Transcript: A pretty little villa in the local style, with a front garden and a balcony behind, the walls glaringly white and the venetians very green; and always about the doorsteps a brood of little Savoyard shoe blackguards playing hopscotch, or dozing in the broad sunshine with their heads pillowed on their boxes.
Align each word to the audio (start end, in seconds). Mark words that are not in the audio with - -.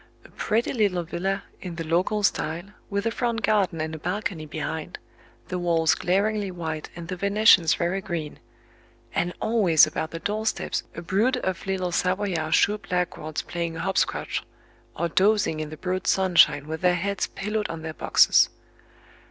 A 0.25 0.29
pretty 0.31 0.73
little 0.73 1.03
villa 1.03 1.43
in 1.61 1.75
the 1.75 1.83
local 1.83 2.23
style, 2.23 2.69
with 2.89 3.05
a 3.05 3.11
front 3.11 3.43
garden 3.43 3.79
and 3.79 3.93
a 3.93 3.99
balcony 3.99 4.47
behind, 4.47 4.97
the 5.49 5.59
walls 5.59 5.93
glaringly 5.93 6.49
white 6.49 6.89
and 6.95 7.07
the 7.07 7.15
venetians 7.15 7.75
very 7.75 8.01
green; 8.01 8.39
and 9.13 9.31
always 9.39 9.85
about 9.85 10.09
the 10.09 10.17
doorsteps 10.17 10.81
a 10.95 11.03
brood 11.03 11.37
of 11.37 11.67
little 11.67 11.91
Savoyard 11.91 12.55
shoe 12.55 12.79
blackguards 12.79 13.43
playing 13.43 13.75
hopscotch, 13.75 14.41
or 14.95 15.07
dozing 15.07 15.59
in 15.59 15.69
the 15.69 15.77
broad 15.77 16.07
sunshine 16.07 16.67
with 16.67 16.81
their 16.81 16.95
heads 16.95 17.27
pillowed 17.27 17.69
on 17.69 17.83
their 17.83 17.93
boxes. 17.93 18.49